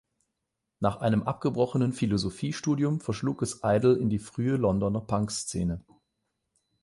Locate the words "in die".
3.97-4.17